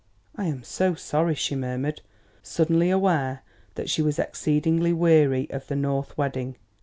[0.35, 2.01] "I am so sorry," she murmured,
[2.41, 3.43] suddenly aware
[3.75, 6.55] that she was exceedingly weary of the North wedding.